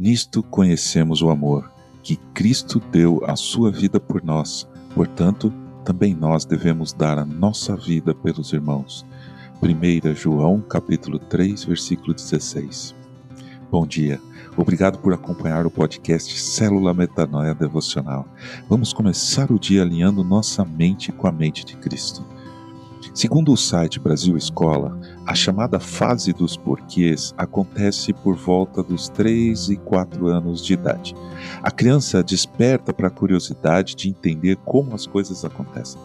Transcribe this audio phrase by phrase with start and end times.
[0.00, 1.70] Nisto conhecemos o amor,
[2.02, 4.66] que Cristo deu a sua vida por nós.
[4.94, 5.52] Portanto,
[5.84, 9.04] também nós devemos dar a nossa vida pelos irmãos.
[9.62, 12.94] 1 João capítulo 3, versículo 16.
[13.70, 14.18] Bom dia.
[14.56, 18.26] Obrigado por acompanhar o podcast Célula Metanoia Devocional.
[18.70, 22.24] Vamos começar o dia alinhando nossa mente com a mente de Cristo.
[23.14, 29.70] Segundo o site Brasil Escola, a chamada fase dos porquês acontece por volta dos 3
[29.70, 31.14] e 4 anos de idade.
[31.62, 36.00] A criança desperta para a curiosidade de entender como as coisas acontecem.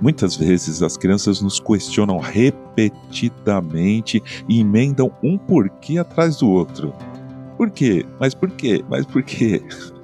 [0.00, 6.94] Muitas vezes as crianças nos questionam repetidamente e emendam um porquê atrás do outro.
[7.56, 8.06] Por quê?
[8.20, 8.84] Mas por quê?
[8.88, 9.62] Mas por quê?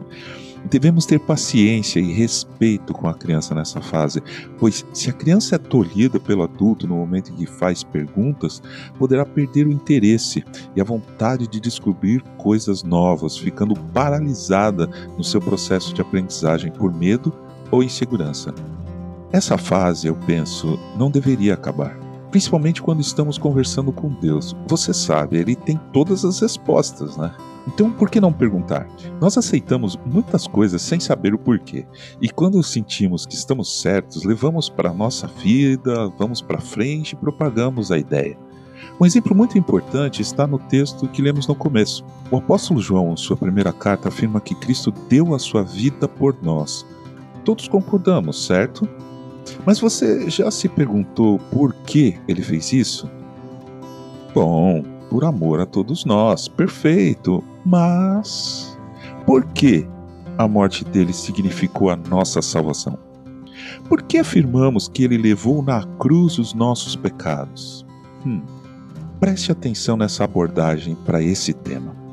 [0.75, 4.21] Devemos ter paciência e respeito com a criança nessa fase,
[4.59, 8.61] pois se a criança é tolhida pelo adulto no momento em que faz perguntas,
[8.99, 15.41] poderá perder o interesse e a vontade de descobrir coisas novas, ficando paralisada no seu
[15.41, 17.33] processo de aprendizagem por medo
[17.71, 18.53] ou insegurança.
[19.31, 22.04] Essa fase, eu penso, não deveria acabar
[22.35, 24.57] principalmente quando estamos conversando com Deus.
[24.67, 27.33] Você sabe, ele tem todas as respostas, né?
[27.69, 28.89] Então, por que não perguntar?
[29.21, 31.87] Nós aceitamos muitas coisas sem saber o porquê.
[32.21, 37.17] E quando sentimos que estamos certos, levamos para a nossa vida, vamos para frente e
[37.17, 38.37] propagamos a ideia.
[39.01, 42.05] Um exemplo muito importante está no texto que lemos no começo.
[42.33, 46.37] O apóstolo João, em sua primeira carta, afirma que Cristo deu a sua vida por
[46.43, 46.85] nós.
[47.45, 48.89] Todos concordamos, certo?
[49.67, 53.11] Mas você já se perguntou por que ele fez isso?
[54.35, 57.43] Bom, por amor a todos nós, perfeito.
[57.65, 58.77] Mas
[59.25, 59.87] por que
[60.37, 62.99] a morte dele significou a nossa salvação?
[63.89, 67.87] Por que afirmamos que ele levou na cruz os nossos pecados?
[68.27, 68.43] Hum,
[69.21, 72.04] preste atenção nessa abordagem para esse tema.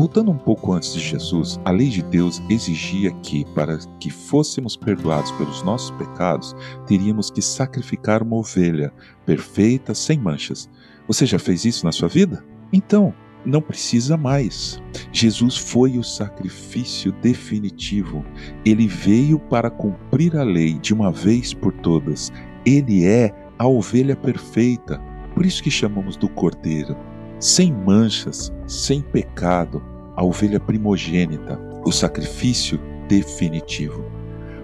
[0.00, 4.74] Voltando um pouco antes de Jesus, a lei de Deus exigia que, para que fôssemos
[4.74, 6.56] perdoados pelos nossos pecados,
[6.86, 8.94] teríamos que sacrificar uma ovelha
[9.26, 10.70] perfeita, sem manchas.
[11.06, 12.42] Você já fez isso na sua vida?
[12.72, 13.12] Então,
[13.44, 14.82] não precisa mais.
[15.12, 18.24] Jesus foi o sacrifício definitivo.
[18.64, 22.32] Ele veio para cumprir a lei de uma vez por todas.
[22.64, 24.98] Ele é a ovelha perfeita.
[25.34, 26.96] Por isso que chamamos do Cordeiro
[27.40, 29.82] sem manchas, sem pecado,
[30.20, 34.04] a ovelha primogênita, o sacrifício definitivo.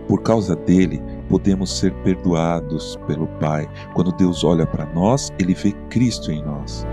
[0.07, 3.67] Por causa dele, podemos ser perdoados pelo Pai.
[3.95, 6.87] Quando Deus olha para nós, ele vê Cristo em nós.